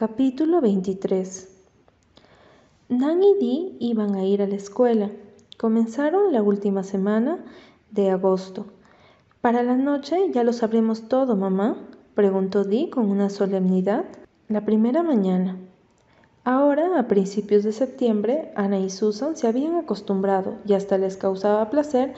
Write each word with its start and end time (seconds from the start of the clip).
Capítulo 0.00 0.62
23 0.62 1.46
Nan 2.88 3.22
y 3.22 3.34
Dee 3.34 3.76
iban 3.80 4.14
a 4.14 4.24
ir 4.24 4.40
a 4.40 4.46
la 4.46 4.54
escuela. 4.54 5.10
Comenzaron 5.58 6.32
la 6.32 6.42
última 6.42 6.84
semana 6.84 7.44
de 7.90 8.08
agosto. 8.08 8.64
Para 9.42 9.62
la 9.62 9.76
noche 9.76 10.16
ya 10.32 10.42
lo 10.42 10.54
sabremos 10.54 11.10
todo, 11.10 11.36
mamá, 11.36 11.86
preguntó 12.14 12.64
Dee 12.64 12.88
con 12.88 13.10
una 13.10 13.28
solemnidad. 13.28 14.06
La 14.48 14.64
primera 14.64 15.02
mañana. 15.02 15.58
Ahora, 16.44 16.98
a 16.98 17.06
principios 17.06 17.62
de 17.62 17.72
septiembre, 17.72 18.52
Ana 18.56 18.78
y 18.78 18.88
Susan 18.88 19.36
se 19.36 19.48
habían 19.48 19.74
acostumbrado 19.74 20.54
y 20.64 20.72
hasta 20.72 20.96
les 20.96 21.18
causaba 21.18 21.68
placer 21.68 22.14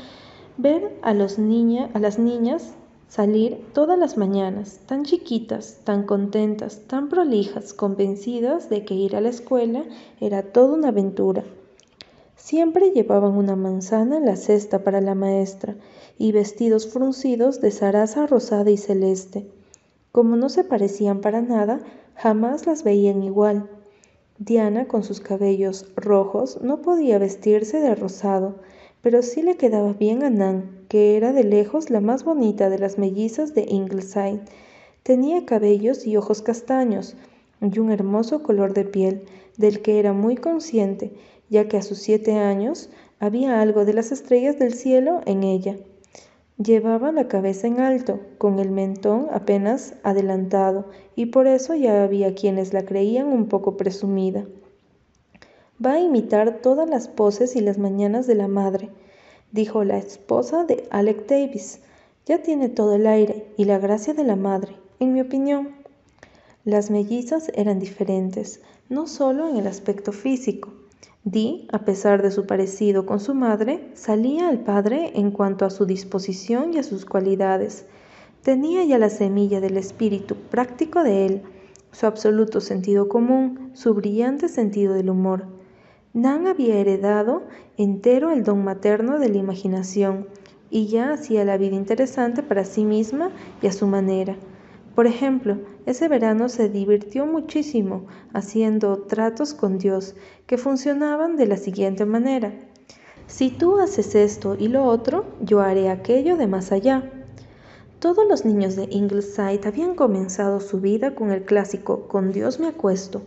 ver 0.56 0.96
a, 1.02 1.10
a 1.10 1.14
las 1.14 1.36
niñas 1.40 2.76
salir 3.12 3.62
todas 3.74 3.98
las 3.98 4.16
mañanas, 4.16 4.80
tan 4.86 5.04
chiquitas, 5.04 5.80
tan 5.84 6.04
contentas, 6.04 6.80
tan 6.86 7.10
prolijas, 7.10 7.74
convencidas 7.74 8.70
de 8.70 8.86
que 8.86 8.94
ir 8.94 9.16
a 9.16 9.20
la 9.20 9.28
escuela 9.28 9.84
era 10.18 10.42
toda 10.42 10.72
una 10.72 10.88
aventura. 10.88 11.44
Siempre 12.36 12.92
llevaban 12.92 13.36
una 13.36 13.54
manzana 13.54 14.16
en 14.16 14.24
la 14.24 14.36
cesta 14.36 14.82
para 14.82 15.02
la 15.02 15.14
maestra 15.14 15.76
y 16.16 16.32
vestidos 16.32 16.88
fruncidos 16.88 17.60
de 17.60 17.70
zaraza 17.70 18.26
rosada 18.26 18.70
y 18.70 18.78
celeste. 18.78 19.46
Como 20.10 20.36
no 20.36 20.48
se 20.48 20.64
parecían 20.64 21.20
para 21.20 21.42
nada, 21.42 21.80
jamás 22.14 22.66
las 22.66 22.82
veían 22.82 23.22
igual. 23.22 23.68
Diana, 24.38 24.88
con 24.88 25.04
sus 25.04 25.20
cabellos 25.20 25.84
rojos, 25.96 26.62
no 26.62 26.80
podía 26.80 27.18
vestirse 27.18 27.78
de 27.78 27.94
rosado, 27.94 28.54
pero 29.02 29.22
sí 29.22 29.42
le 29.42 29.56
quedaba 29.56 29.92
bien 29.92 30.22
a 30.22 30.30
Nan, 30.30 30.86
que 30.88 31.16
era 31.16 31.32
de 31.32 31.44
lejos 31.44 31.90
la 31.90 32.00
más 32.00 32.24
bonita 32.24 32.70
de 32.70 32.78
las 32.78 32.98
mellizas 32.98 33.54
de 33.54 33.66
Ingleside. 33.68 34.40
Tenía 35.02 35.44
cabellos 35.44 36.06
y 36.06 36.16
ojos 36.16 36.40
castaños 36.40 37.16
y 37.60 37.78
un 37.80 37.90
hermoso 37.90 38.42
color 38.42 38.74
de 38.74 38.84
piel, 38.84 39.24
del 39.58 39.82
que 39.82 39.98
era 39.98 40.12
muy 40.12 40.36
consciente, 40.36 41.12
ya 41.50 41.68
que 41.68 41.76
a 41.76 41.82
sus 41.82 41.98
siete 41.98 42.32
años 42.34 42.90
había 43.18 43.60
algo 43.60 43.84
de 43.84 43.92
las 43.92 44.12
estrellas 44.12 44.58
del 44.58 44.72
cielo 44.72 45.20
en 45.26 45.42
ella. 45.42 45.76
Llevaba 46.56 47.10
la 47.12 47.28
cabeza 47.28 47.66
en 47.66 47.80
alto, 47.80 48.20
con 48.38 48.60
el 48.60 48.70
mentón 48.70 49.26
apenas 49.32 49.94
adelantado, 50.04 50.86
y 51.16 51.26
por 51.26 51.46
eso 51.48 51.74
ya 51.74 52.04
había 52.04 52.34
quienes 52.34 52.72
la 52.72 52.84
creían 52.84 53.26
un 53.26 53.48
poco 53.48 53.76
presumida. 53.76 54.46
Va 55.84 55.94
a 55.94 56.00
imitar 56.00 56.58
todas 56.60 56.88
las 56.88 57.08
poses 57.08 57.56
y 57.56 57.60
las 57.60 57.78
mañanas 57.78 58.26
de 58.28 58.36
la 58.36 58.46
madre, 58.46 58.90
dijo 59.50 59.82
la 59.82 59.98
esposa 59.98 60.64
de 60.64 60.86
Alec 60.90 61.26
Davis. 61.26 61.80
Ya 62.24 62.40
tiene 62.40 62.68
todo 62.68 62.94
el 62.94 63.06
aire 63.06 63.46
y 63.56 63.64
la 63.64 63.78
gracia 63.78 64.14
de 64.14 64.22
la 64.22 64.36
madre, 64.36 64.76
en 65.00 65.12
mi 65.12 65.20
opinión. 65.20 65.70
Las 66.64 66.90
mellizas 66.90 67.50
eran 67.54 67.80
diferentes, 67.80 68.60
no 68.88 69.08
solo 69.08 69.48
en 69.48 69.56
el 69.56 69.66
aspecto 69.66 70.12
físico. 70.12 70.72
Dee, 71.24 71.66
a 71.72 71.80
pesar 71.84 72.22
de 72.22 72.30
su 72.30 72.46
parecido 72.46 73.04
con 73.04 73.18
su 73.18 73.34
madre, 73.34 73.88
salía 73.94 74.48
al 74.48 74.60
padre 74.60 75.12
en 75.14 75.32
cuanto 75.32 75.64
a 75.64 75.70
su 75.70 75.84
disposición 75.84 76.74
y 76.74 76.78
a 76.78 76.84
sus 76.84 77.04
cualidades. 77.06 77.86
Tenía 78.42 78.84
ya 78.84 78.98
la 78.98 79.10
semilla 79.10 79.60
del 79.60 79.76
espíritu 79.78 80.36
práctico 80.36 81.02
de 81.02 81.26
él, 81.26 81.42
su 81.90 82.06
absoluto 82.06 82.60
sentido 82.60 83.08
común, 83.08 83.70
su 83.74 83.94
brillante 83.94 84.48
sentido 84.48 84.94
del 84.94 85.10
humor. 85.10 85.61
Nan 86.14 86.46
había 86.46 86.78
heredado 86.78 87.44
entero 87.78 88.32
el 88.32 88.44
don 88.44 88.62
materno 88.62 89.18
de 89.18 89.30
la 89.30 89.38
imaginación 89.38 90.28
y 90.68 90.86
ya 90.86 91.10
hacía 91.10 91.42
la 91.46 91.56
vida 91.56 91.74
interesante 91.74 92.42
para 92.42 92.66
sí 92.66 92.84
misma 92.84 93.30
y 93.62 93.66
a 93.66 93.72
su 93.72 93.86
manera. 93.86 94.36
Por 94.94 95.06
ejemplo, 95.06 95.56
ese 95.86 96.08
verano 96.08 96.50
se 96.50 96.68
divirtió 96.68 97.24
muchísimo 97.24 98.04
haciendo 98.34 98.98
tratos 99.04 99.54
con 99.54 99.78
Dios 99.78 100.14
que 100.46 100.58
funcionaban 100.58 101.36
de 101.36 101.46
la 101.46 101.56
siguiente 101.56 102.04
manera. 102.04 102.52
Si 103.26 103.48
tú 103.48 103.78
haces 103.78 104.14
esto 104.14 104.54
y 104.58 104.68
lo 104.68 104.84
otro, 104.84 105.24
yo 105.40 105.60
haré 105.62 105.88
aquello 105.88 106.36
de 106.36 106.46
más 106.46 106.72
allá. 106.72 107.10
Todos 108.00 108.28
los 108.28 108.44
niños 108.44 108.76
de 108.76 108.86
Ingleside 108.90 109.62
habían 109.64 109.94
comenzado 109.94 110.60
su 110.60 110.78
vida 110.78 111.14
con 111.14 111.30
el 111.30 111.44
clásico 111.44 112.06
Con 112.06 112.32
Dios 112.32 112.60
me 112.60 112.66
acuesto 112.66 113.22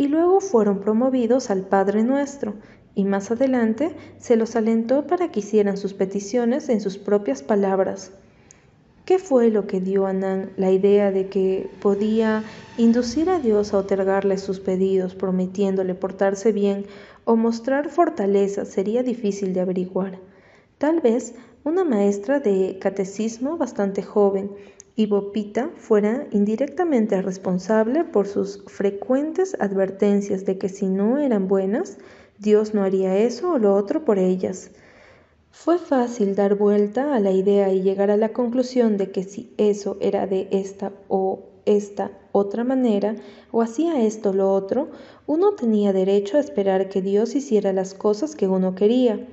y 0.00 0.08
luego 0.08 0.40
fueron 0.40 0.80
promovidos 0.80 1.50
al 1.50 1.60
Padre 1.60 2.02
Nuestro, 2.02 2.54
y 2.94 3.04
más 3.04 3.30
adelante 3.30 3.94
se 4.16 4.36
los 4.36 4.56
alentó 4.56 5.06
para 5.06 5.30
que 5.30 5.40
hicieran 5.40 5.76
sus 5.76 5.92
peticiones 5.92 6.70
en 6.70 6.80
sus 6.80 6.96
propias 6.96 7.42
palabras. 7.42 8.10
¿Qué 9.04 9.18
fue 9.18 9.50
lo 9.50 9.66
que 9.66 9.82
dio 9.82 10.06
a 10.06 10.14
Nan 10.14 10.52
la 10.56 10.70
idea 10.70 11.10
de 11.10 11.28
que 11.28 11.68
podía 11.82 12.44
inducir 12.78 13.28
a 13.28 13.40
Dios 13.40 13.74
a 13.74 13.76
otorgarle 13.76 14.38
sus 14.38 14.58
pedidos, 14.58 15.14
prometiéndole 15.14 15.94
portarse 15.94 16.50
bien 16.50 16.86
o 17.26 17.36
mostrar 17.36 17.90
fortaleza? 17.90 18.64
Sería 18.64 19.02
difícil 19.02 19.52
de 19.52 19.60
averiguar. 19.60 20.18
Tal 20.78 21.02
vez 21.02 21.34
una 21.62 21.84
maestra 21.84 22.40
de 22.40 22.78
catecismo 22.80 23.58
bastante 23.58 24.02
joven, 24.02 24.50
y 24.96 25.06
Bopita 25.06 25.70
fuera 25.76 26.26
indirectamente 26.30 27.20
responsable 27.22 28.04
por 28.04 28.26
sus 28.26 28.62
frecuentes 28.66 29.56
advertencias 29.60 30.44
de 30.44 30.58
que 30.58 30.68
si 30.68 30.86
no 30.86 31.18
eran 31.18 31.48
buenas, 31.48 31.98
Dios 32.38 32.74
no 32.74 32.82
haría 32.82 33.16
eso 33.16 33.52
o 33.52 33.58
lo 33.58 33.74
otro 33.74 34.04
por 34.04 34.18
ellas. 34.18 34.70
Fue 35.50 35.78
fácil 35.78 36.34
dar 36.34 36.54
vuelta 36.54 37.14
a 37.14 37.20
la 37.20 37.32
idea 37.32 37.72
y 37.72 37.82
llegar 37.82 38.10
a 38.10 38.16
la 38.16 38.30
conclusión 38.30 38.96
de 38.96 39.10
que 39.10 39.24
si 39.24 39.52
eso 39.58 39.96
era 40.00 40.26
de 40.26 40.48
esta 40.50 40.92
o 41.08 41.50
esta 41.66 42.12
otra 42.32 42.64
manera, 42.64 43.16
o 43.52 43.62
hacía 43.62 44.02
esto 44.04 44.30
o 44.30 44.32
lo 44.32 44.52
otro, 44.52 44.90
uno 45.26 45.54
tenía 45.54 45.92
derecho 45.92 46.36
a 46.36 46.40
esperar 46.40 46.88
que 46.88 47.02
Dios 47.02 47.34
hiciera 47.34 47.72
las 47.72 47.94
cosas 47.94 48.36
que 48.36 48.48
uno 48.48 48.74
quería. 48.74 49.26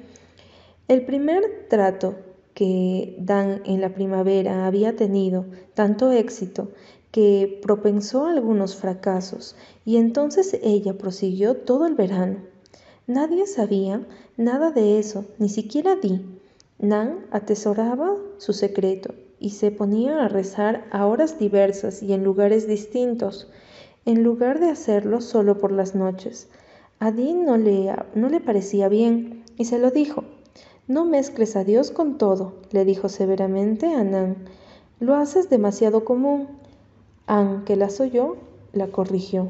El 0.88 1.06
primer 1.06 1.68
trato 1.69 2.16
que 2.57 3.16
Dan 3.19 3.62
en 3.66 3.81
la 3.81 3.94
primavera 3.94 4.66
había 4.66 4.95
tenido 4.95 5.45
tanto 5.75 6.12
éxito 6.12 6.72
que 7.12 7.59
propensó 7.62 8.25
algunos 8.25 8.75
fracasos 8.75 9.56
y 9.85 9.97
entonces 9.97 10.59
ella 10.63 10.97
prosiguió 10.97 11.53
todo 11.53 11.85
el 11.85 11.94
verano. 11.94 12.40
Nadie 13.06 13.45
sabía 13.45 14.07
nada 14.38 14.72
de 14.72 14.97
eso, 14.97 15.25
ni 15.38 15.50
siquiera 15.50 15.97
Di. 15.97 16.25
Nan 16.79 17.28
atesoraba 17.29 18.16
su 18.40 18.53
secreto 18.53 19.13
y 19.39 19.51
se 19.51 19.69
ponía 19.69 20.25
a 20.25 20.28
rezar 20.28 20.85
a 20.89 21.06
horas 21.06 21.38
diversas 21.38 22.01
y 22.01 22.13
en 22.13 22.24
lugares 22.24 22.68
distintos, 22.68 23.51
en 24.03 24.24
lugar 24.24 24.59
de 24.59 24.72
hacerlo 24.72 25.22
solo 25.22 25.59
por 25.59 25.72
las 25.72 25.94
noches. 25.94 26.50
A 26.97 27.12
Di 27.12 27.35
no 27.35 27.56
le, 27.56 27.95
no 28.16 28.29
le 28.29 28.39
parecía 28.39 28.89
bien 28.89 29.44
y 29.57 29.66
se 29.66 29.78
lo 29.78 29.91
dijo. 29.91 30.24
No 30.88 31.03
mezcles 31.03 31.58
a 31.58 31.66
Dios 31.66 31.92
con 31.92 32.18
todo, 32.18 32.53
le 32.72 32.86
dijo 32.86 33.09
severamente 33.09 33.94
a 33.94 34.06
Nan. 34.06 34.38
Lo 35.02 35.16
haces 35.16 35.50
demasiado 35.50 36.06
común. 36.06 36.48
Ann, 37.25 37.66
que 37.66 37.75
la 37.75 37.90
oyó, 38.00 38.38
la 38.72 38.88
corrigió. 38.88 39.50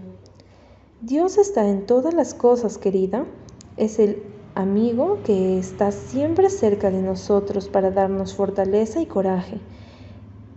Dios 1.02 1.38
está 1.38 1.70
en 1.70 1.86
todas 1.86 2.16
las 2.16 2.34
cosas, 2.34 2.80
querida. 2.80 3.26
Es 3.78 4.00
el 4.00 4.24
amigo 4.56 5.20
que 5.24 5.60
está 5.60 5.92
siempre 5.92 6.50
cerca 6.50 6.90
de 6.90 7.04
nosotros 7.04 7.70
para 7.70 7.92
darnos 7.92 8.34
fortaleza 8.34 9.00
y 9.00 9.06
coraje. 9.06 9.60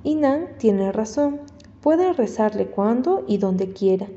Y 0.03 0.15
Nan 0.15 0.49
tiene 0.57 0.93
razón. 0.93 1.41
Puede 1.83 2.15
rezarle 2.15 2.69
cuando 2.69 3.25
y 3.29 3.37
donde 3.37 3.75
quiera. 3.75 4.09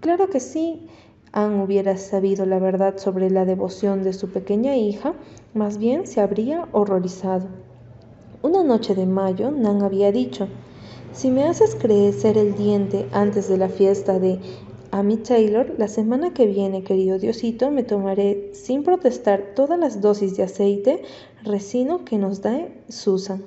Claro 0.00 0.28
que 0.28 0.40
sí, 0.40 0.86
Anne 1.32 1.64
hubiera 1.64 1.96
sabido 1.96 2.44
la 2.44 2.58
verdad 2.58 2.98
sobre 2.98 3.30
la 3.30 3.46
devoción 3.46 4.02
de 4.02 4.12
su 4.12 4.28
pequeña 4.28 4.76
hija, 4.76 5.14
más 5.54 5.78
bien 5.78 6.06
se 6.06 6.20
habría 6.20 6.68
horrorizado. 6.72 7.46
Una 8.42 8.62
noche 8.64 8.94
de 8.94 9.06
mayo, 9.06 9.50
Nan 9.52 9.82
había 9.82 10.12
dicho, 10.12 10.48
si 11.12 11.30
me 11.30 11.44
haces 11.44 11.76
crecer 11.76 12.36
el 12.36 12.56
diente 12.56 13.06
antes 13.12 13.48
de 13.48 13.56
la 13.56 13.68
fiesta 13.68 14.18
de 14.18 14.40
Amy 14.90 15.16
Taylor, 15.16 15.74
la 15.78 15.88
semana 15.88 16.34
que 16.34 16.46
viene, 16.46 16.82
querido 16.82 17.18
Diosito, 17.18 17.70
me 17.70 17.84
tomaré 17.84 18.50
sin 18.52 18.82
protestar 18.82 19.54
todas 19.54 19.78
las 19.78 20.00
dosis 20.00 20.36
de 20.36 20.42
aceite 20.42 21.02
resino 21.44 22.04
que 22.04 22.18
nos 22.18 22.42
da 22.42 22.68
Susan. 22.88 23.44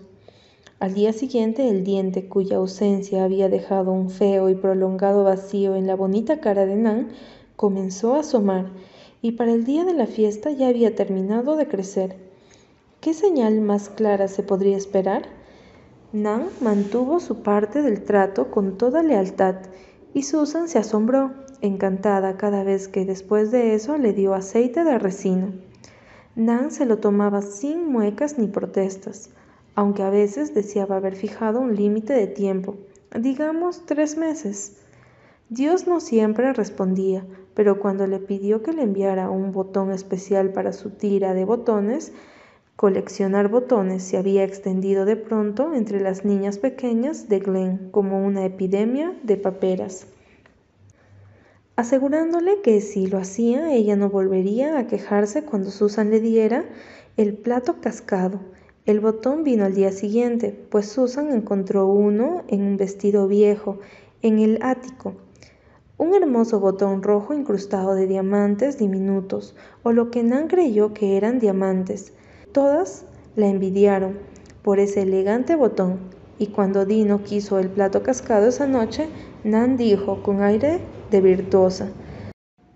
Al 0.79 0.93
día 0.93 1.11
siguiente, 1.11 1.69
el 1.69 1.83
diente, 1.83 2.27
cuya 2.27 2.57
ausencia 2.57 3.23
había 3.23 3.49
dejado 3.49 3.91
un 3.91 4.09
feo 4.09 4.49
y 4.49 4.55
prolongado 4.55 5.23
vacío 5.23 5.75
en 5.75 5.87
la 5.87 5.95
bonita 5.95 6.39
cara 6.39 6.65
de 6.65 6.75
Nan, 6.75 7.09
comenzó 7.55 8.15
a 8.15 8.19
asomar 8.19 8.67
y 9.27 9.33
para 9.33 9.51
el 9.51 9.65
día 9.65 9.83
de 9.83 9.91
la 9.91 10.07
fiesta 10.07 10.51
ya 10.51 10.69
había 10.69 10.95
terminado 10.95 11.57
de 11.57 11.67
crecer. 11.67 12.15
¿Qué 13.01 13.13
señal 13.13 13.59
más 13.59 13.89
clara 13.89 14.29
se 14.29 14.41
podría 14.41 14.77
esperar? 14.77 15.23
Nan 16.13 16.47
mantuvo 16.61 17.19
su 17.19 17.43
parte 17.43 17.81
del 17.81 18.05
trato 18.05 18.49
con 18.49 18.77
toda 18.77 19.03
lealtad 19.03 19.55
y 20.13 20.23
Susan 20.23 20.69
se 20.69 20.79
asombró, 20.79 21.33
encantada 21.59 22.37
cada 22.37 22.63
vez 22.63 22.87
que 22.87 23.03
después 23.03 23.51
de 23.51 23.75
eso 23.75 23.97
le 23.97 24.13
dio 24.13 24.33
aceite 24.33 24.85
de 24.85 24.97
resino. 24.97 25.51
Nan 26.37 26.71
se 26.71 26.85
lo 26.85 26.99
tomaba 26.99 27.41
sin 27.41 27.91
muecas 27.91 28.37
ni 28.37 28.47
protestas, 28.47 29.31
aunque 29.75 30.03
a 30.03 30.09
veces 30.09 30.53
deseaba 30.53 30.95
haber 30.95 31.17
fijado 31.17 31.59
un 31.59 31.75
límite 31.75 32.13
de 32.13 32.27
tiempo, 32.27 32.77
digamos 33.13 33.85
tres 33.85 34.15
meses. 34.15 34.77
Dios 35.49 35.85
no 35.85 35.99
siempre 35.99 36.53
respondía, 36.53 37.25
pero 37.57 37.79
cuando 37.79 38.05
le 38.05 38.19
pidió 38.19 38.61
que 38.61 38.71
le 38.71 38.83
enviara 38.83 39.31
un 39.31 39.51
botón 39.51 39.91
especial 39.91 40.53
para 40.53 40.73
su 40.73 40.91
tira 40.91 41.33
de 41.33 41.43
botones, 41.43 42.13
coleccionar 42.75 43.47
botones 43.47 44.03
se 44.03 44.17
había 44.17 44.43
extendido 44.43 45.05
de 45.05 45.15
pronto 45.15 45.73
entre 45.73 45.99
las 45.99 46.23
niñas 46.23 46.59
pequeñas 46.59 47.29
de 47.29 47.39
Glen 47.39 47.89
como 47.89 48.23
una 48.23 48.45
epidemia 48.45 49.17
de 49.23 49.37
paperas 49.37 50.05
asegurándole 51.77 52.61
que 52.61 52.81
si 52.81 53.07
lo 53.07 53.19
hacía 53.19 53.73
ella 53.73 53.95
no 53.95 54.09
volvería 54.09 54.77
a 54.77 54.87
quejarse 54.87 55.43
cuando 55.43 55.69
Susan 55.71 56.09
le 56.09 56.19
diera 56.19 56.65
el 57.17 57.33
plato 57.35 57.79
cascado. 57.81 58.39
El 58.85 58.99
botón 58.99 59.43
vino 59.43 59.63
al 59.63 59.75
día 59.75 59.91
siguiente, 59.91 60.57
pues 60.71 60.87
Susan 60.87 61.31
encontró 61.31 61.85
uno 61.87 62.43
en 62.47 62.63
un 62.63 62.77
vestido 62.77 63.27
viejo, 63.27 63.79
en 64.23 64.39
el 64.39 64.59
ático. 64.61 65.13
Un 65.99 66.13
hermoso 66.13 66.59
botón 66.59 67.01
rojo 67.01 67.33
incrustado 67.33 67.95
de 67.95 68.05
diamantes 68.05 68.77
diminutos, 68.77 69.55
o 69.81 69.91
lo 69.91 70.11
que 70.11 70.21
Nan 70.21 70.47
creyó 70.47 70.93
que 70.93 71.17
eran 71.17 71.39
diamantes. 71.39 72.13
Todas 72.51 73.05
la 73.35 73.47
envidiaron 73.47 74.19
por 74.61 74.79
ese 74.79 75.01
elegante 75.01 75.55
botón, 75.55 75.97
y 76.37 76.47
cuando 76.47 76.85
Dino 76.85 77.23
quiso 77.23 77.57
el 77.57 77.69
plato 77.69 78.03
cascado 78.03 78.47
esa 78.47 78.67
noche, 78.67 79.07
Nan 79.43 79.75
dijo 79.75 80.21
con 80.21 80.43
aire 80.43 80.81
de 81.09 81.21
virtuosa, 81.21 81.89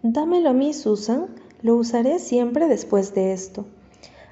Dámelo 0.02 0.50
a 0.50 0.54
mí, 0.54 0.74
Susan, 0.74 1.28
lo 1.62 1.76
usaré 1.76 2.18
siempre 2.18 2.68
después 2.68 3.14
de 3.14 3.34
esto. 3.34 3.66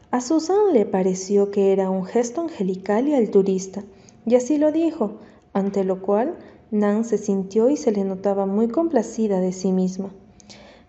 A 0.10 0.20
Susan 0.20 0.74
le 0.74 0.86
pareció 0.86 1.52
que 1.52 1.72
era 1.72 1.92
un 1.92 2.06
gesto 2.06 2.42
angelical 2.42 3.08
y 3.08 3.14
alturista, 3.14 3.84
y 4.26 4.34
así 4.34 4.58
lo 4.58 4.72
dijo, 4.72 5.20
ante 5.54 5.84
lo 5.84 6.02
cual 6.02 6.38
Nan 6.72 7.06
se 7.06 7.18
sintió 7.18 7.70
y 7.70 7.78
se 7.78 7.92
le 7.92 8.04
notaba 8.04 8.46
muy 8.46 8.68
complacida 8.68 9.40
de 9.40 9.52
sí 9.52 9.72
misma. 9.72 10.10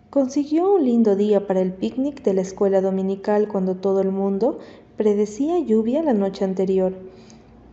Consiguió 0.09 0.73
un 0.73 0.85
lindo 0.85 1.15
día 1.15 1.47
para 1.47 1.61
el 1.61 1.73
picnic 1.73 2.23
de 2.23 2.33
la 2.33 2.41
escuela 2.41 2.81
dominical 2.81 3.47
cuando 3.47 3.75
todo 3.75 4.01
el 4.01 4.11
mundo 4.11 4.59
predecía 4.97 5.59
lluvia 5.59 6.03
la 6.03 6.13
noche 6.13 6.45
anterior 6.45 6.93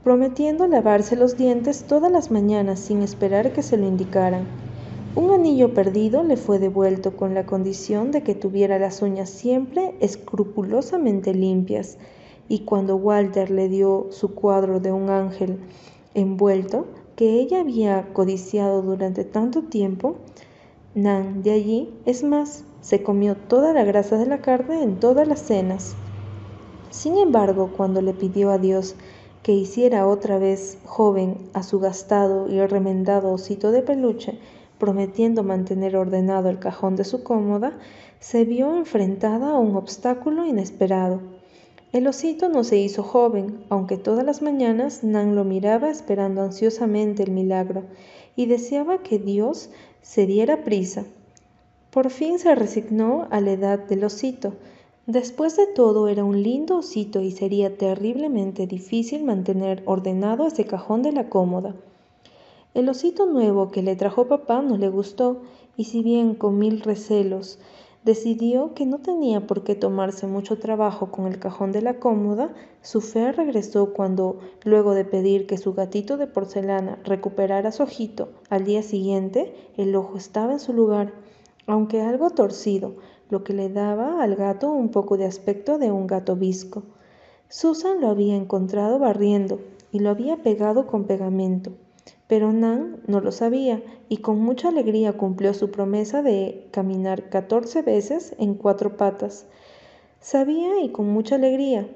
prometiendo 0.08 0.66
lavarse 0.66 1.16
los 1.16 1.36
dientes 1.36 1.84
todas 1.84 2.10
las 2.10 2.30
mañanas 2.30 2.80
sin 2.80 3.02
esperar 3.02 3.52
que 3.52 3.62
se 3.62 3.76
lo 3.76 3.86
indicaran. 3.86 4.46
Un 5.14 5.32
anillo 5.32 5.74
perdido 5.74 6.22
le 6.22 6.38
fue 6.38 6.58
devuelto 6.58 7.14
con 7.14 7.34
la 7.34 7.44
condición 7.44 8.10
de 8.10 8.22
que 8.22 8.34
tuviera 8.34 8.78
las 8.78 9.02
uñas 9.02 9.28
siempre 9.28 9.94
escrupulosamente 10.00 11.34
limpias, 11.34 11.98
y 12.48 12.60
cuando 12.60 12.96
Walter 12.96 13.50
le 13.50 13.68
dio 13.68 14.06
su 14.08 14.34
cuadro 14.34 14.80
de 14.80 14.92
un 14.92 15.10
ángel 15.10 15.58
envuelto 16.14 16.86
que 17.18 17.40
ella 17.40 17.62
había 17.62 18.12
codiciado 18.12 18.80
durante 18.80 19.24
tanto 19.24 19.62
tiempo, 19.62 20.18
Nan 20.94 21.42
de 21.42 21.50
allí, 21.50 21.92
es 22.06 22.22
más, 22.22 22.62
se 22.80 23.02
comió 23.02 23.34
toda 23.34 23.72
la 23.72 23.82
grasa 23.82 24.18
de 24.18 24.26
la 24.26 24.40
carne 24.40 24.84
en 24.84 25.00
todas 25.00 25.26
las 25.26 25.40
cenas. 25.40 25.96
Sin 26.90 27.18
embargo, 27.18 27.72
cuando 27.76 28.02
le 28.02 28.14
pidió 28.14 28.52
a 28.52 28.58
Dios 28.58 28.94
que 29.42 29.50
hiciera 29.50 30.06
otra 30.06 30.38
vez 30.38 30.78
joven 30.84 31.38
a 31.54 31.64
su 31.64 31.80
gastado 31.80 32.48
y 32.48 32.64
remendado 32.64 33.32
osito 33.32 33.72
de 33.72 33.82
peluche, 33.82 34.38
prometiendo 34.78 35.42
mantener 35.42 35.96
ordenado 35.96 36.48
el 36.50 36.60
cajón 36.60 36.94
de 36.94 37.02
su 37.02 37.24
cómoda, 37.24 37.78
se 38.20 38.44
vio 38.44 38.76
enfrentada 38.76 39.50
a 39.50 39.58
un 39.58 39.74
obstáculo 39.74 40.46
inesperado. 40.46 41.37
El 41.92 42.06
osito 42.06 42.48
no 42.48 42.64
se 42.64 42.76
hizo 42.78 43.02
joven, 43.02 43.64
aunque 43.68 43.96
todas 43.96 44.24
las 44.24 44.42
mañanas 44.42 45.04
Nan 45.04 45.34
lo 45.34 45.44
miraba 45.44 45.90
esperando 45.90 46.42
ansiosamente 46.42 47.22
el 47.22 47.30
milagro 47.30 47.84
y 48.36 48.46
deseaba 48.46 49.02
que 49.02 49.18
Dios 49.18 49.70
se 50.02 50.26
diera 50.26 50.64
prisa. 50.64 51.04
Por 51.90 52.10
fin 52.10 52.38
se 52.38 52.54
resignó 52.54 53.26
a 53.30 53.40
la 53.40 53.52
edad 53.52 53.78
del 53.78 54.04
osito, 54.04 54.52
Después 55.08 55.56
de 55.56 55.66
todo 55.66 56.08
era 56.08 56.22
un 56.22 56.42
lindo 56.42 56.76
osito 56.76 57.22
y 57.22 57.30
sería 57.30 57.78
terriblemente 57.78 58.66
difícil 58.66 59.24
mantener 59.24 59.82
ordenado 59.86 60.46
ese 60.46 60.66
cajón 60.66 61.02
de 61.02 61.12
la 61.12 61.30
cómoda. 61.30 61.74
El 62.74 62.90
osito 62.90 63.24
nuevo 63.24 63.70
que 63.70 63.82
le 63.82 63.96
trajo 63.96 64.28
papá 64.28 64.60
no 64.60 64.76
le 64.76 64.90
gustó 64.90 65.40
y 65.78 65.84
si 65.84 66.02
bien 66.02 66.34
con 66.34 66.58
mil 66.58 66.82
recelos 66.82 67.58
decidió 68.04 68.74
que 68.74 68.86
no 68.86 68.98
tenía 68.98 69.46
por 69.46 69.64
qué 69.64 69.74
tomarse 69.74 70.26
mucho 70.26 70.58
trabajo 70.58 71.10
con 71.10 71.26
el 71.26 71.38
cajón 71.38 71.72
de 71.72 71.82
la 71.82 71.98
cómoda, 71.98 72.54
su 72.80 73.00
fe 73.00 73.32
regresó 73.32 73.92
cuando, 73.92 74.38
luego 74.64 74.94
de 74.94 75.04
pedir 75.04 75.46
que 75.46 75.58
su 75.58 75.74
gatito 75.74 76.16
de 76.16 76.26
porcelana 76.26 76.98
recuperara 77.04 77.72
su 77.72 77.82
ojito, 77.82 78.28
al 78.50 78.64
día 78.64 78.82
siguiente 78.82 79.54
el 79.76 79.94
ojo 79.96 80.16
estaba 80.16 80.52
en 80.52 80.60
su 80.60 80.72
lugar, 80.72 81.12
aunque 81.66 82.00
algo 82.00 82.30
torcido, 82.30 82.96
lo 83.30 83.44
que 83.44 83.52
le 83.52 83.68
daba 83.68 84.22
al 84.22 84.36
gato 84.36 84.70
un 84.70 84.90
poco 84.90 85.16
de 85.16 85.26
aspecto 85.26 85.78
de 85.78 85.90
un 85.92 86.06
gato 86.06 86.36
visco. 86.36 86.82
Susan 87.48 88.00
lo 88.00 88.08
había 88.08 88.36
encontrado 88.36 88.98
barriendo 88.98 89.60
y 89.92 90.00
lo 90.00 90.10
había 90.10 90.42
pegado 90.42 90.86
con 90.86 91.04
pegamento. 91.04 91.72
Pero 92.26 92.52
Nan 92.52 93.00
no 93.06 93.20
lo 93.20 93.32
sabía 93.32 93.82
y 94.08 94.18
con 94.18 94.40
mucha 94.40 94.68
alegría 94.68 95.12
cumplió 95.14 95.54
su 95.54 95.70
promesa 95.70 96.22
de 96.22 96.68
caminar 96.70 97.28
catorce 97.28 97.82
veces 97.82 98.34
en 98.38 98.54
cuatro 98.54 98.96
patas. 98.96 99.46
Sabía 100.20 100.80
y 100.82 100.90
con 100.90 101.08
mucha 101.08 101.36
alegría 101.36 101.88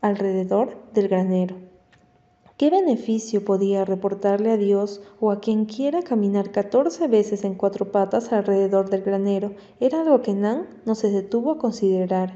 alrededor 0.00 0.76
del 0.92 1.08
granero. 1.08 1.56
¿Qué 2.58 2.70
beneficio 2.70 3.44
podía 3.44 3.84
reportarle 3.84 4.50
a 4.50 4.56
Dios 4.56 5.00
o 5.20 5.30
a 5.30 5.38
quien 5.38 5.64
quiera 5.64 6.02
caminar 6.02 6.50
catorce 6.50 7.06
veces 7.06 7.44
en 7.44 7.54
cuatro 7.54 7.92
patas 7.92 8.32
alrededor 8.32 8.90
del 8.90 9.02
granero? 9.02 9.52
Era 9.78 10.00
algo 10.00 10.22
que 10.22 10.34
Nan 10.34 10.66
no 10.84 10.96
se 10.96 11.08
detuvo 11.10 11.52
a 11.52 11.58
considerar, 11.58 12.34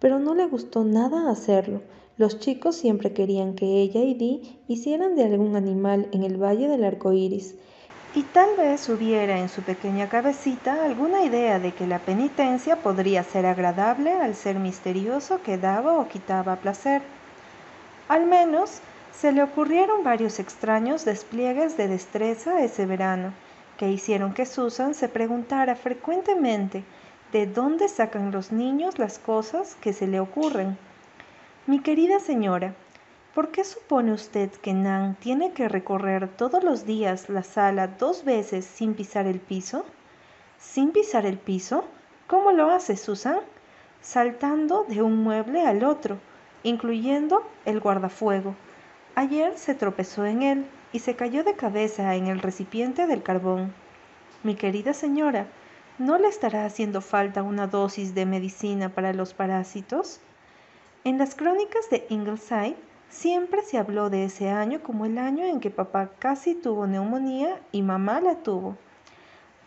pero 0.00 0.18
no 0.18 0.34
le 0.34 0.46
gustó 0.46 0.82
nada 0.82 1.30
hacerlo. 1.30 1.82
Los 2.22 2.38
chicos 2.38 2.76
siempre 2.76 3.12
querían 3.12 3.56
que 3.56 3.66
ella 3.82 4.00
y 4.00 4.14
Dee 4.14 4.56
hicieran 4.68 5.16
de 5.16 5.24
algún 5.24 5.56
animal 5.56 6.06
en 6.12 6.22
el 6.22 6.40
valle 6.40 6.68
del 6.68 6.84
arco 6.84 7.12
iris, 7.12 7.56
y 8.14 8.22
tal 8.22 8.56
vez 8.56 8.88
hubiera 8.88 9.40
en 9.40 9.48
su 9.48 9.60
pequeña 9.62 10.08
cabecita 10.08 10.84
alguna 10.84 11.24
idea 11.24 11.58
de 11.58 11.72
que 11.72 11.88
la 11.88 11.98
penitencia 11.98 12.76
podría 12.76 13.24
ser 13.24 13.44
agradable 13.44 14.12
al 14.12 14.36
ser 14.36 14.60
misterioso 14.60 15.42
que 15.42 15.58
daba 15.58 15.98
o 15.98 16.06
quitaba 16.06 16.54
placer. 16.54 17.02
Al 18.06 18.24
menos, 18.26 18.78
se 19.12 19.32
le 19.32 19.42
ocurrieron 19.42 20.04
varios 20.04 20.38
extraños 20.38 21.04
despliegues 21.04 21.76
de 21.76 21.88
destreza 21.88 22.62
ese 22.62 22.86
verano, 22.86 23.32
que 23.76 23.90
hicieron 23.90 24.32
que 24.32 24.46
Susan 24.46 24.94
se 24.94 25.08
preguntara 25.08 25.74
frecuentemente 25.74 26.84
de 27.32 27.48
dónde 27.48 27.88
sacan 27.88 28.30
los 28.30 28.52
niños 28.52 29.00
las 29.00 29.18
cosas 29.18 29.74
que 29.80 29.92
se 29.92 30.06
le 30.06 30.20
ocurren. 30.20 30.78
Mi 31.64 31.78
querida 31.78 32.18
señora, 32.18 32.74
¿por 33.34 33.52
qué 33.52 33.62
supone 33.62 34.12
usted 34.12 34.50
que 34.50 34.74
Nan 34.74 35.14
tiene 35.14 35.52
que 35.52 35.68
recorrer 35.68 36.28
todos 36.28 36.64
los 36.64 36.86
días 36.86 37.28
la 37.28 37.44
sala 37.44 37.86
dos 37.86 38.24
veces 38.24 38.64
sin 38.64 38.94
pisar 38.94 39.26
el 39.28 39.38
piso? 39.38 39.84
¿Sin 40.58 40.90
pisar 40.90 41.24
el 41.24 41.38
piso? 41.38 41.84
¿Cómo 42.26 42.50
lo 42.50 42.70
hace 42.70 42.96
Susan? 42.96 43.38
Saltando 44.00 44.84
de 44.88 45.02
un 45.02 45.22
mueble 45.22 45.64
al 45.64 45.84
otro, 45.84 46.18
incluyendo 46.64 47.48
el 47.64 47.78
guardafuego 47.78 48.56
Ayer 49.14 49.56
se 49.56 49.74
tropezó 49.74 50.24
en 50.24 50.42
él 50.42 50.66
y 50.92 50.98
se 50.98 51.14
cayó 51.14 51.44
de 51.44 51.54
cabeza 51.54 52.16
en 52.16 52.26
el 52.26 52.40
recipiente 52.40 53.06
del 53.06 53.22
carbón. 53.22 53.72
Mi 54.42 54.56
querida 54.56 54.94
señora, 54.94 55.46
¿no 55.98 56.18
le 56.18 56.26
estará 56.26 56.64
haciendo 56.64 57.02
falta 57.02 57.42
una 57.42 57.66
dosis 57.66 58.14
de 58.14 58.24
medicina 58.26 58.88
para 58.88 59.12
los 59.12 59.32
parásitos? 59.32 60.20
En 61.04 61.18
las 61.18 61.34
crónicas 61.34 61.90
de 61.90 62.06
Ingleside 62.10 62.76
siempre 63.08 63.62
se 63.62 63.76
habló 63.76 64.08
de 64.08 64.24
ese 64.24 64.50
año 64.50 64.84
como 64.84 65.04
el 65.04 65.18
año 65.18 65.44
en 65.44 65.58
que 65.58 65.70
papá 65.70 66.10
casi 66.20 66.54
tuvo 66.54 66.86
neumonía 66.86 67.58
y 67.72 67.82
mamá 67.82 68.20
la 68.20 68.36
tuvo. 68.36 68.76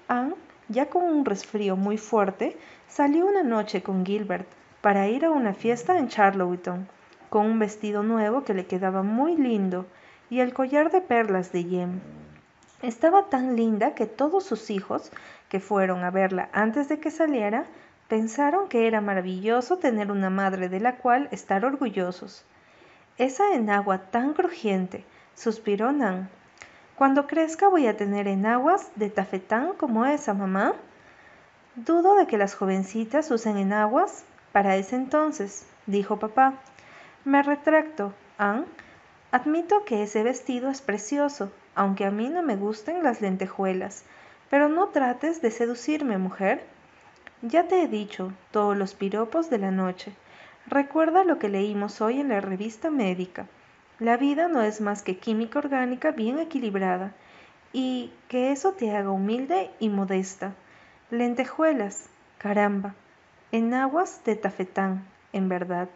Anne, 0.07 0.35
ya 0.69 0.85
con 0.85 1.03
un 1.03 1.25
resfrío 1.25 1.75
muy 1.75 1.97
fuerte, 1.97 2.57
salió 2.87 3.25
una 3.25 3.43
noche 3.43 3.83
con 3.83 4.05
Gilbert 4.05 4.47
para 4.79 5.09
ir 5.09 5.25
a 5.25 5.31
una 5.31 5.53
fiesta 5.53 5.97
en 5.97 6.07
Charlottetown 6.07 6.87
con 7.29 7.47
un 7.47 7.59
vestido 7.59 8.01
nuevo 8.01 8.45
que 8.45 8.53
le 8.53 8.65
quedaba 8.65 9.03
muy 9.03 9.35
lindo 9.35 9.85
y 10.29 10.39
el 10.39 10.53
collar 10.53 10.89
de 10.89 11.01
perlas 11.01 11.51
de 11.51 11.63
Jem. 11.65 11.99
Estaba 12.81 13.29
tan 13.29 13.57
linda 13.57 13.93
que 13.93 14.05
todos 14.05 14.45
sus 14.45 14.69
hijos, 14.69 15.11
que 15.49 15.59
fueron 15.59 16.05
a 16.05 16.11
verla 16.11 16.47
antes 16.53 16.87
de 16.87 16.99
que 16.99 17.11
saliera, 17.11 17.65
pensaron 18.07 18.67
que 18.67 18.87
era 18.87 19.01
maravilloso 19.01 19.77
tener 19.77 20.11
una 20.11 20.29
madre 20.29 20.69
de 20.69 20.79
la 20.79 20.97
cual 20.97 21.27
estar 21.31 21.65
orgullosos. 21.65 22.45
Esa 23.17 23.53
enagua 23.53 24.09
tan 24.11 24.33
crujiente, 24.33 25.05
suspiró 25.35 25.91
Nan. 25.91 26.29
Cuando 26.95 27.27
crezca 27.27 27.67
voy 27.67 27.87
a 27.87 27.97
tener 27.97 28.27
enaguas 28.27 28.91
de 28.95 29.09
tafetán 29.09 29.73
como 29.73 30.05
esa, 30.05 30.33
mamá. 30.33 30.73
Dudo 31.75 32.15
de 32.15 32.25
que 32.27 32.37
las 32.37 32.55
jovencitas 32.55 33.31
usen 33.31 33.57
enaguas 33.57 34.23
para 34.51 34.77
ese 34.77 34.95
entonces, 34.95 35.65
dijo 35.85 36.19
papá. 36.19 36.53
Me 37.25 37.43
retracto, 37.43 38.13
Anne. 38.37 38.65
Admito 39.31 39.83
que 39.83 40.03
ese 40.03 40.23
vestido 40.23 40.69
es 40.69 40.81
precioso, 40.81 41.51
aunque 41.73 42.05
a 42.05 42.11
mí 42.11 42.29
no 42.29 42.41
me 42.41 42.55
gusten 42.55 43.03
las 43.03 43.19
lentejuelas. 43.19 44.03
Pero 44.49 44.69
no 44.69 44.87
trates 44.89 45.41
de 45.41 45.51
seducirme, 45.51 46.17
mujer. 46.17 46.65
Ya 47.41 47.67
te 47.67 47.83
he 47.83 47.87
dicho 47.87 48.31
todos 48.51 48.75
los 48.77 48.93
piropos 48.93 49.49
de 49.49 49.57
la 49.57 49.71
noche. 49.71 50.13
Recuerda 50.67 51.23
lo 51.23 51.37
que 51.37 51.49
leímos 51.49 52.01
hoy 52.01 52.19
en 52.19 52.29
la 52.29 52.41
revista 52.41 52.89
médica. 52.89 53.47
La 53.99 54.17
vida 54.17 54.47
no 54.47 54.61
es 54.61 54.81
más 54.81 55.03
que 55.03 55.17
química 55.17 55.59
orgánica 55.59 56.11
bien 56.11 56.39
equilibrada 56.39 57.13
y 57.71 58.11
que 58.29 58.51
eso 58.51 58.71
te 58.71 58.95
haga 58.95 59.11
humilde 59.11 59.69
y 59.79 59.89
modesta. 59.89 60.53
Lentejuelas, 61.11 62.09
caramba, 62.37 62.95
en 63.51 63.73
aguas 63.73 64.23
de 64.25 64.35
tafetán, 64.35 65.05
en 65.33 65.49
verdad. 65.49 65.89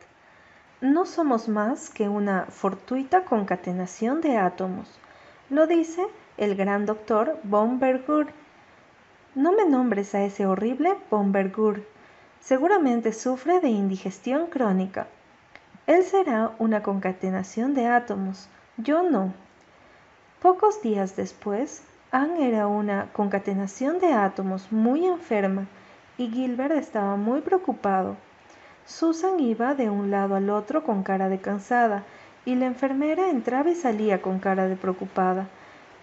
No 0.81 1.05
somos 1.05 1.47
más 1.49 1.89
que 1.89 2.07
una 2.07 2.45
fortuita 2.45 3.25
concatenación 3.25 4.21
de 4.21 4.37
átomos. 4.37 4.99
Lo 5.49 5.67
dice 5.67 6.05
el 6.37 6.55
gran 6.55 6.85
doctor 6.85 7.39
von 7.43 7.79
Bergur. 7.79 8.27
No 9.35 9.51
me 9.51 9.65
nombres 9.65 10.15
a 10.15 10.23
ese 10.23 10.47
horrible 10.47 10.97
von 11.11 11.31
Bergur. 11.31 11.83
Seguramente 12.39 13.13
sufre 13.13 13.59
de 13.59 13.69
indigestión 13.69 14.47
crónica. 14.47 15.07
Él 15.85 16.03
será 16.03 16.51
una 16.57 16.81
concatenación 16.81 17.75
de 17.75 17.85
átomos, 17.85 18.49
yo 18.77 19.03
no. 19.03 19.33
Pocos 20.41 20.81
días 20.81 21.15
después, 21.15 21.83
Anne 22.11 22.47
era 22.47 22.65
una 22.65 23.09
concatenación 23.13 23.99
de 23.99 24.13
átomos 24.13 24.71
muy 24.71 25.05
enferma 25.05 25.67
y 26.17 26.29
Gilbert 26.29 26.71
estaba 26.75 27.15
muy 27.15 27.41
preocupado. 27.41 28.15
Susan 28.87 29.39
iba 29.39 29.75
de 29.75 29.91
un 29.91 30.09
lado 30.09 30.35
al 30.35 30.49
otro 30.49 30.83
con 30.83 31.03
cara 31.03 31.29
de 31.29 31.39
cansada 31.39 32.03
y 32.45 32.55
la 32.55 32.65
enfermera 32.65 33.29
entraba 33.29 33.69
y 33.69 33.75
salía 33.75 34.23
con 34.23 34.39
cara 34.39 34.67
de 34.67 34.75
preocupada. 34.75 35.47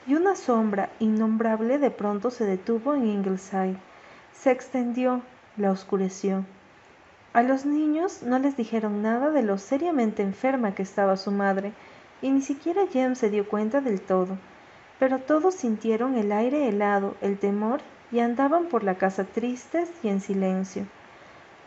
Y 0.07 0.15
una 0.15 0.37
sombra 0.37 0.91
innombrable 0.99 1.79
de 1.79 1.91
pronto 1.91 2.31
se 2.31 2.45
detuvo 2.45 2.95
en 2.95 3.07
Ingleside. 3.07 3.77
Se 4.33 4.51
extendió, 4.51 5.23
la 5.57 5.71
oscureció. 5.71 6.45
A 7.33 7.43
los 7.43 7.67
niños 7.67 8.23
no 8.23 8.39
les 8.39 8.57
dijeron 8.57 9.03
nada 9.03 9.31
de 9.31 9.43
lo 9.43 9.59
seriamente 9.59 10.23
enferma 10.23 10.75
que 10.75 10.83
estaba 10.83 11.17
su 11.17 11.31
madre, 11.31 11.73
y 12.23 12.31
ni 12.31 12.43
siquiera 12.43 12.87
Jem 12.87 13.15
se 13.15 13.31
dio 13.31 13.49
cuenta 13.49 13.81
del 13.81 14.01
todo 14.01 14.39
pero 14.99 15.19
todos 15.19 15.55
sintieron 15.55 16.17
el 16.17 16.33
aire 16.33 16.69
helado, 16.69 17.17
el 17.21 17.39
temor, 17.39 17.81
y 18.13 18.21
andaban 18.21 18.67
por 18.67 18.85
la 18.85 18.95
casa 18.95 19.25
tristes 19.25 19.91
y 20.03 20.09
en 20.09 20.21
silencio. 20.21 20.87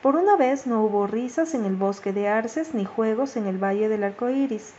Por 0.01 0.15
una 0.15 0.37
vez 0.37 0.65
no 0.65 0.83
hubo 0.83 1.05
risas 1.05 1.53
en 1.53 1.65
el 1.65 1.75
bosque 1.75 2.13
de 2.13 2.29
arces 2.29 2.73
ni 2.73 2.85
juegos 2.85 3.35
en 3.35 3.45
el 3.45 3.61
valle 3.61 3.89
del 3.89 4.03
arco 4.03 4.29
iris, 4.29 4.73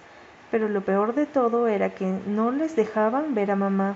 pero 0.50 0.68
lo 0.68 0.80
peor 0.82 1.14
de 1.14 1.26
todo 1.26 1.68
era 1.68 1.90
que 1.90 2.18
no 2.26 2.50
les 2.50 2.76
dejaban 2.76 3.34
ver 3.34 3.50
a 3.50 3.56
mamá. 3.56 3.94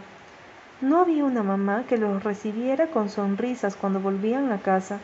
No 0.81 1.01
había 1.01 1.25
una 1.25 1.43
mamá 1.43 1.85
que 1.89 1.97
los 1.97 2.23
recibiera 2.23 2.89
con 2.89 3.09
sonrisas 3.09 3.77
cuando 3.77 4.01
volvían 4.01 4.53
a 4.53 4.59
casa, 4.59 4.99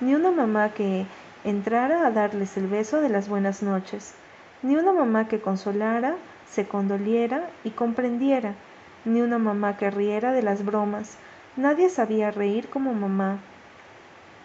ni 0.00 0.14
una 0.14 0.30
mamá 0.30 0.70
que 0.70 1.06
entrara 1.44 2.06
a 2.06 2.10
darles 2.10 2.56
el 2.56 2.66
beso 2.66 3.00
de 3.00 3.08
las 3.08 3.28
buenas 3.28 3.62
noches, 3.62 4.14
ni 4.62 4.76
una 4.76 4.92
mamá 4.92 5.28
que 5.28 5.40
consolara, 5.40 6.14
se 6.50 6.66
condoliera 6.66 7.48
y 7.64 7.70
comprendiera 7.70 8.54
ni 9.04 9.20
una 9.20 9.38
mamá 9.38 9.76
que 9.76 9.90
riera 9.90 10.32
de 10.32 10.42
las 10.42 10.64
bromas. 10.64 11.16
Nadie 11.56 11.88
sabía 11.88 12.30
reír 12.30 12.68
como 12.68 12.94
mamá. 12.94 13.38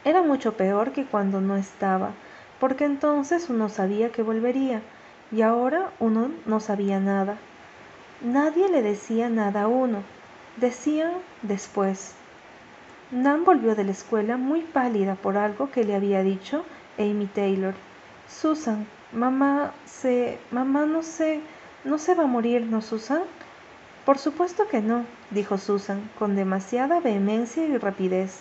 Era 0.05 0.21
mucho 0.21 0.53
peor 0.53 0.91
que 0.91 1.05
cuando 1.05 1.41
no 1.41 1.55
estaba, 1.55 2.11
porque 2.59 2.85
entonces 2.85 3.49
uno 3.49 3.69
sabía 3.69 4.11
que 4.11 4.23
volvería, 4.23 4.81
y 5.33 5.41
ahora 5.41 5.91
uno 5.99 6.29
no 6.45 6.59
sabía 6.59 6.99
nada. 6.99 7.37
Nadie 8.21 8.69
le 8.69 8.83
decía 8.83 9.29
nada 9.29 9.63
a 9.63 9.67
uno, 9.67 10.03
decían 10.57 11.11
después. 11.41 12.13
Nan 13.11 13.43
volvió 13.43 13.75
de 13.75 13.83
la 13.83 13.91
escuela 13.91 14.37
muy 14.37 14.61
pálida 14.61 15.15
por 15.15 15.37
algo 15.37 15.71
que 15.71 15.83
le 15.83 15.95
había 15.95 16.21
dicho 16.21 16.63
Amy 16.99 17.25
Taylor. 17.25 17.73
Susan, 18.29 18.85
mamá 19.11 19.73
se... 19.85 20.39
mamá 20.51 20.85
no 20.85 21.01
sé... 21.03 21.41
¿No 21.83 21.97
se 21.97 22.15
va 22.15 22.23
a 22.23 22.27
morir, 22.27 22.61
no, 22.61 22.81
Susan? 22.81 23.23
Por 24.05 24.17
supuesto 24.17 24.67
que 24.69 24.81
no, 24.81 25.05
dijo 25.31 25.57
Susan, 25.57 26.09
con 26.17 26.35
demasiada 26.35 27.01
vehemencia 27.01 27.65
y 27.65 27.77
rapidez. 27.77 28.39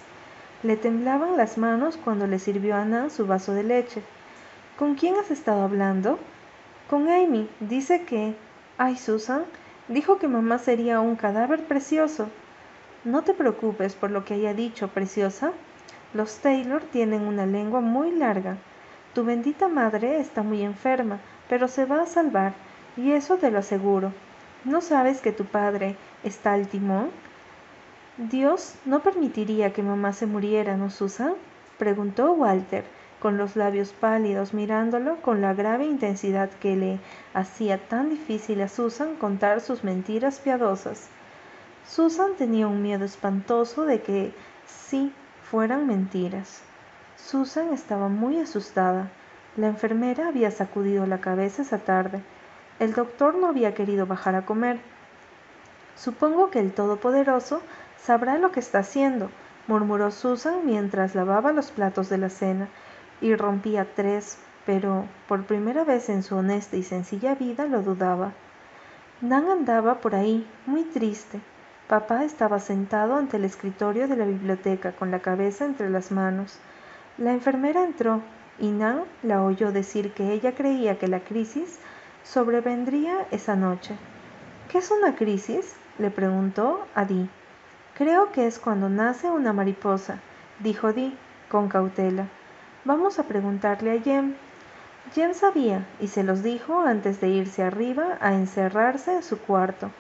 Le 0.63 0.77
temblaban 0.77 1.37
las 1.37 1.59
manos 1.59 1.97
cuando 1.97 2.29
le 2.29 2.39
sirvió 2.39 2.77
a 2.77 2.85
Nan 2.85 3.11
su 3.11 3.27
vaso 3.27 3.53
de 3.53 3.65
leche. 3.65 4.03
¿Con 4.79 4.95
quién 4.95 5.17
has 5.17 5.33
estado 5.33 5.63
hablando? 5.65 6.21
Con 6.93 7.09
Amy. 7.09 7.49
Dice 7.61 8.03
que... 8.03 8.35
Ay, 8.77 8.97
Susan, 8.99 9.45
dijo 9.89 10.19
que 10.19 10.29
mamá 10.29 10.59
sería 10.59 11.01
un 11.01 11.17
cadáver 11.17 11.65
precioso. 11.65 12.29
No 13.03 13.23
te 13.23 13.33
preocupes 13.33 13.95
por 13.95 14.11
lo 14.11 14.27
que 14.27 14.35
haya 14.35 14.53
dicho, 14.53 14.89
preciosa. 14.89 15.53
Los 16.13 16.41
Taylor 16.41 16.83
tienen 16.83 17.23
una 17.23 17.47
lengua 17.47 17.81
muy 17.81 18.11
larga. 18.11 18.59
Tu 19.15 19.25
bendita 19.25 19.69
madre 19.69 20.21
está 20.21 20.43
muy 20.43 20.61
enferma, 20.61 21.19
pero 21.49 21.67
se 21.67 21.87
va 21.87 22.03
a 22.03 22.07
salvar, 22.07 22.53
y 22.99 23.13
eso 23.13 23.39
te 23.39 23.51
lo 23.51 23.61
aseguro. 23.61 24.13
¿No 24.65 24.83
sabes 24.83 25.23
que 25.23 25.33
tu 25.33 25.47
padre 25.47 25.97
está 26.25 26.53
al 26.53 26.69
timón? 26.69 27.09
Dios 28.19 28.75
no 28.85 29.01
permitiría 29.03 29.73
que 29.73 29.83
mamá 29.83 30.13
se 30.13 30.27
muriera, 30.27 30.77
¿no, 30.77 30.91
Susan? 30.91 31.33
preguntó 31.79 32.35
Walter, 32.35 32.85
con 33.23 33.39
los 33.39 33.55
labios 33.55 33.93
pálidos 33.93 34.53
mirándolo 34.53 35.23
con 35.23 35.41
la 35.41 35.55
grave 35.55 35.87
intensidad 35.87 36.51
que 36.51 36.75
le 36.75 36.99
hacía 37.35 37.79
tan 37.79 38.11
difícil 38.11 38.61
a 38.61 38.69
Susan 38.69 39.15
contar 39.15 39.61
sus 39.61 39.85
mentiras 39.85 40.41
piadosas. 40.41 41.07
Susan 41.89 42.33
tenía 42.37 42.67
un 42.67 42.83
miedo 42.83 43.05
espantoso 43.05 43.87
de 43.87 44.03
que 44.03 44.35
sí 44.67 45.13
fueran 45.49 45.87
mentiras. 45.87 46.63
Susan 47.17 47.73
estaba 47.73 48.09
muy 48.09 48.41
asustada. 48.41 49.09
La 49.57 49.69
enfermera 49.69 50.27
había 50.27 50.51
sacudido 50.51 51.07
la 51.07 51.21
cabeza 51.21 51.63
esa 51.63 51.79
tarde 51.79 52.23
el 52.83 52.95
doctor 52.95 53.37
no 53.37 53.47
había 53.47 53.75
querido 53.75 54.07
bajar 54.07 54.35
a 54.35 54.45
comer. 54.45 54.81
Supongo 55.95 56.51
que 56.51 56.59
el 56.59 56.73
Todopoderoso 56.73 57.63
sabrá 57.97 58.39
lo 58.39 58.51
que 58.51 58.59
está 58.59 58.81
haciendo, 58.81 59.31
murmuró 59.69 60.11
Susan 60.11 60.67
mientras 60.67 61.15
lavaba 61.15 61.53
los 61.53 61.71
platos 61.71 62.09
de 62.09 62.19
la 62.19 62.29
cena 62.29 62.67
y 63.23 63.35
rompía 63.37 63.87
tres, 63.95 64.37
pero 64.67 65.07
por 65.29 65.45
primera 65.45 65.85
vez 65.85 66.11
en 66.11 66.23
su 66.23 66.37
honesta 66.37 66.77
y 66.77 66.83
sencilla 66.83 67.35
vida 67.35 67.67
lo 67.67 67.81
dudaba. 67.83 68.33
Nan 69.23 69.49
andaba 69.49 70.01
por 70.01 70.15
ahí, 70.15 70.47
muy 70.67 70.83
triste. 70.83 71.41
Papá 71.89 72.25
estaba 72.25 72.59
sentado 72.59 73.17
ante 73.17 73.37
el 73.37 73.45
escritorio 73.45 74.09
de 74.09 74.17
la 74.17 74.25
biblioteca 74.25 74.93
con 74.93 75.11
la 75.11 75.21
cabeza 75.21 75.65
entre 75.65 75.89
las 75.89 76.11
manos. 76.11 76.59
La 77.19 77.33
enfermera 77.33 77.85
entró 77.85 78.21
y 78.59 78.69
Nan 78.71 79.05
la 79.23 79.43
oyó 79.43 79.71
decir 79.73 80.13
que 80.13 80.33
ella 80.33 80.55
creía 80.55 80.99
que 80.99 81.09
la 81.09 81.21
crisis 81.21 81.79
sobrevendría 82.25 83.27
esa 83.31 83.57
noche. 83.57 83.97
¿Qué 84.69 84.79
es 84.79 84.91
una 84.91 85.15
crisis? 85.15 85.77
le 85.99 86.11
preguntó 86.11 86.87
a 86.95 87.05
Di. 87.05 87.29
Creo 87.95 88.33
que 88.33 88.47
es 88.47 88.59
cuando 88.59 88.89
nace 88.89 89.31
una 89.31 89.53
mariposa, 89.53 90.19
dijo 90.61 90.93
Di 90.93 91.17
con 91.49 91.69
cautela. 91.69 92.29
Vamos 92.85 93.21
a 93.21 93.23
preguntarle 93.23 93.97
a 93.97 94.01
Jem. 94.01 94.35
Jem 95.15 95.35
sabía 95.35 95.87
y 96.01 96.09
se 96.09 96.25
los 96.25 96.43
dijo 96.43 96.81
antes 96.81 97.21
de 97.21 97.29
irse 97.29 97.63
arriba 97.63 98.19
a 98.21 98.35
encerrarse 98.35 99.15
en 99.15 99.23
su 99.23 99.39
cuarto. 99.39 99.93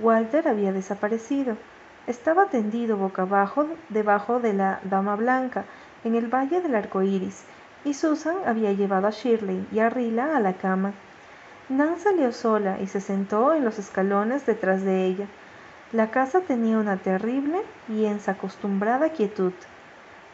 Walter 0.00 0.48
había 0.48 0.72
desaparecido. 0.72 1.58
Estaba 2.06 2.46
tendido 2.46 2.96
boca 2.96 3.22
abajo 3.22 3.66
debajo 3.90 4.40
de 4.40 4.54
la 4.54 4.80
Dama 4.84 5.14
Blanca 5.14 5.66
en 6.04 6.14
el 6.14 6.32
valle 6.32 6.62
del 6.62 6.74
arco 6.74 7.02
iris, 7.02 7.44
y 7.84 7.92
Susan 7.92 8.36
había 8.46 8.72
llevado 8.72 9.08
a 9.08 9.10
Shirley 9.10 9.66
y 9.70 9.80
a 9.80 9.90
Rila 9.90 10.38
a 10.38 10.40
la 10.40 10.54
cama. 10.54 10.94
Nan 11.68 11.98
salió 11.98 12.32
sola 12.32 12.78
y 12.80 12.86
se 12.86 13.02
sentó 13.02 13.52
en 13.52 13.62
los 13.62 13.78
escalones 13.78 14.46
detrás 14.46 14.82
de 14.82 15.04
ella. 15.04 15.26
La 15.92 16.10
casa 16.10 16.40
tenía 16.40 16.78
una 16.78 16.96
terrible 16.96 17.60
y 17.90 18.06
ensacostumbrada 18.06 19.10
quietud. 19.10 19.52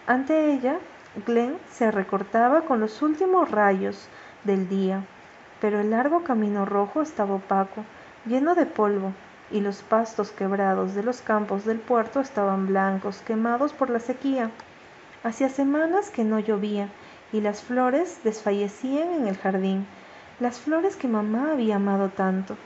Ante 0.07 0.53
ella, 0.53 0.79
Glenn 1.27 1.59
se 1.71 1.91
recortaba 1.91 2.63
con 2.63 2.81
los 2.81 3.03
últimos 3.03 3.51
rayos 3.51 4.09
del 4.45 4.69
día, 4.69 5.05
pero 5.61 5.81
el 5.81 5.91
largo 5.91 6.25
camino 6.25 6.65
rojo 6.65 7.03
estaba 7.03 7.35
opaco, 7.35 7.85
lleno 8.25 8.55
de 8.55 8.65
polvo, 8.67 9.13
y 9.51 9.61
los 9.61 9.83
pastos 9.83 10.31
quebrados 10.31 10.95
de 10.95 11.03
los 11.03 11.21
campos 11.21 11.67
del 11.67 11.79
puerto 11.79 12.21
estaban 12.21 12.67
blancos, 12.67 13.21
quemados 13.27 13.75
por 13.75 13.91
la 13.91 14.01
sequía. 14.01 14.51
Hacía 15.23 15.51
semanas 15.51 16.09
que 16.09 16.25
no 16.25 16.39
llovía, 16.39 16.89
y 17.31 17.43
las 17.43 17.63
flores 17.63 18.21
desfallecían 18.25 19.11
en 19.11 19.27
el 19.27 19.37
jardín 19.37 19.87
las 20.41 20.59
flores 20.59 20.97
que 20.97 21.09
mamá 21.09 21.53
había 21.53 21.77
amado 21.77 22.09
tanto. 22.09 22.57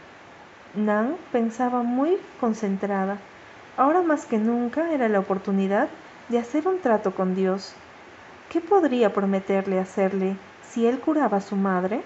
Nan 0.74 1.16
pensaba 1.32 1.82
muy 1.82 2.16
concentrada. 2.40 3.18
Ahora 3.76 4.02
más 4.02 4.24
que 4.24 4.38
nunca 4.38 4.92
era 4.92 5.08
la 5.08 5.18
oportunidad 5.18 5.88
de 6.28 6.38
hacer 6.38 6.66
un 6.68 6.80
trato 6.80 7.14
con 7.14 7.34
Dios. 7.34 7.74
¿Qué 8.50 8.60
podría 8.60 9.12
prometerle 9.12 9.80
hacerle 9.80 10.36
si 10.62 10.86
él 10.86 11.00
curaba 11.00 11.38
a 11.38 11.40
su 11.40 11.56
madre? 11.56 12.02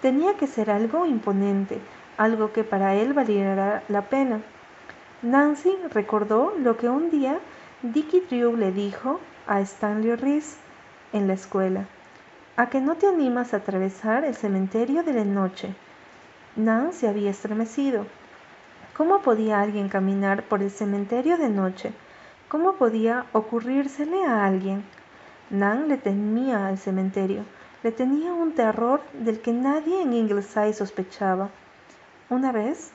Tenía 0.00 0.34
que 0.36 0.46
ser 0.46 0.70
algo 0.70 1.04
imponente, 1.04 1.78
algo 2.16 2.52
que 2.52 2.64
para 2.64 2.94
él 2.94 3.12
valiera 3.12 3.82
la 3.88 4.02
pena. 4.02 4.40
Nancy 5.22 5.76
recordó 5.92 6.54
lo 6.58 6.76
que 6.76 6.88
un 6.88 7.10
día 7.10 7.38
Dickie 7.82 8.22
Drew 8.28 8.56
le 8.56 8.72
dijo 8.72 9.20
a 9.46 9.60
Stanley 9.60 10.16
Reese 10.16 10.56
en 11.12 11.28
la 11.28 11.34
escuela. 11.34 11.84
¿A 12.56 12.70
que 12.70 12.80
no 12.80 12.96
te 12.96 13.06
animas 13.06 13.52
a 13.52 13.58
atravesar 13.58 14.24
el 14.24 14.34
cementerio 14.34 15.02
de 15.02 15.12
la 15.12 15.24
noche? 15.24 15.74
Nan 16.56 16.92
se 16.92 17.06
había 17.06 17.30
estremecido. 17.30 18.06
¿Cómo 18.96 19.20
podía 19.20 19.60
alguien 19.60 19.88
caminar 19.88 20.42
por 20.44 20.62
el 20.62 20.70
cementerio 20.70 21.36
de 21.36 21.48
noche? 21.48 21.92
¿Cómo 22.48 22.74
podía 22.74 23.26
ocurrírsele 23.32 24.24
a 24.24 24.44
alguien? 24.44 24.84
Nan 25.52 25.88
le 25.88 25.98
temía 25.98 26.66
al 26.66 26.78
cementerio, 26.78 27.44
le 27.82 27.92
tenía 27.92 28.32
un 28.32 28.54
terror 28.54 29.02
del 29.12 29.40
que 29.42 29.52
nadie 29.52 30.00
en 30.00 30.14
Ingleside 30.14 30.72
sospechaba. 30.72 31.50
Una 32.30 32.52
vez, 32.52 32.90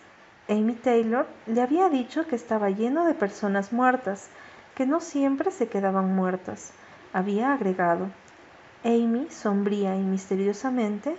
Amy 0.50 0.74
Taylor 0.74 1.28
le 1.46 1.62
había 1.62 1.88
dicho 1.90 2.26
que 2.26 2.36
estaba 2.36 2.72
lleno 2.72 3.06
de 3.06 3.14
personas 3.14 3.72
muertas, 3.72 4.30
que 4.74 4.88
no 4.88 5.02
siempre 5.02 5.52
se 5.52 5.68
quedaban 5.68 6.16
muertas. 6.16 6.72
Había 7.14 7.54
agregado. 7.54 8.08
Amy, 8.84 9.28
sombría 9.30 9.96
y 9.96 10.02
misteriosamente, 10.02 11.16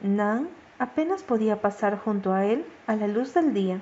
Nan 0.00 0.48
apenas 0.78 1.22
podía 1.22 1.60
pasar 1.60 1.98
junto 1.98 2.32
a 2.32 2.46
él 2.46 2.64
a 2.86 2.96
la 2.96 3.06
luz 3.06 3.34
del 3.34 3.52
día. 3.52 3.80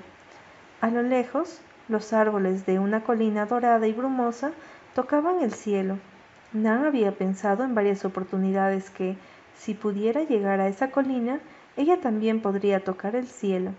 A 0.81 0.89
lo 0.89 1.01
lejos, 1.01 1.61
los 1.87 2.11
árboles 2.11 2.65
de 2.65 2.77
una 2.77 3.05
colina 3.05 3.45
dorada 3.45 3.87
y 3.87 3.93
brumosa 3.93 4.51
tocaban 4.93 5.39
el 5.39 5.53
cielo. 5.53 5.97
Nan 6.53 6.85
había 6.85 7.11
pensado 7.11 7.63
en 7.63 7.75
varias 7.75 8.05
oportunidades 8.05 8.89
que, 8.89 9.17
si 9.57 9.73
pudiera 9.73 10.23
llegar 10.23 10.59
a 10.59 10.67
esa 10.67 10.91
colina, 10.91 11.39
ella 11.75 11.99
también 11.99 12.41
podría 12.41 12.83
tocar 12.83 13.15
el 13.15 13.27
cielo. 13.27 13.71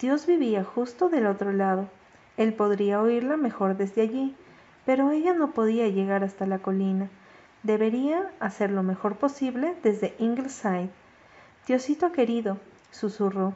Dios 0.00 0.26
vivía 0.26 0.64
justo 0.64 1.08
del 1.08 1.26
otro 1.26 1.52
lado. 1.52 1.88
Él 2.36 2.54
podría 2.54 3.00
oírla 3.00 3.36
mejor 3.36 3.76
desde 3.76 4.02
allí, 4.02 4.34
pero 4.84 5.10
ella 5.10 5.32
no 5.32 5.52
podía 5.52 5.88
llegar 5.88 6.24
hasta 6.24 6.46
la 6.46 6.58
colina. 6.58 7.08
Debería 7.62 8.30
hacer 8.40 8.70
lo 8.70 8.82
mejor 8.82 9.16
posible 9.16 9.74
desde 9.82 10.14
Ingleside. 10.18 10.90
Diosito 11.66 12.10
querido, 12.10 12.58
susurró, 12.90 13.54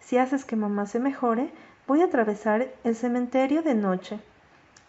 si 0.00 0.16
haces 0.16 0.44
que 0.44 0.56
mamá 0.56 0.86
se 0.86 1.00
mejore, 1.00 1.50
voy 1.86 2.02
a 2.02 2.06
atravesar 2.06 2.68
el 2.84 2.94
cementerio 2.94 3.62
de 3.62 3.74
noche. 3.74 4.20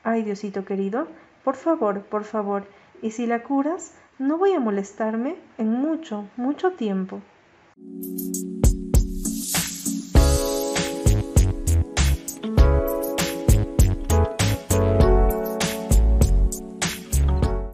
Ay, 0.03 0.23
Diosito 0.23 0.65
querido, 0.65 1.07
por 1.43 1.55
favor, 1.55 2.03
por 2.03 2.23
favor, 2.23 2.67
y 3.01 3.12
si 3.12 3.25
la 3.25 3.44
curas, 3.44 3.94
no 4.18 4.38
voy 4.38 4.53
a 4.53 4.60
molestarme 4.60 5.36
en 5.58 5.72
mucho, 5.72 6.27
mucho 6.38 6.72
tiempo. 6.72 7.22